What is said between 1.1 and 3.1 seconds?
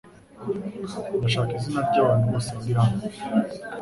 Ndashaka izina ryabantu bose bari hano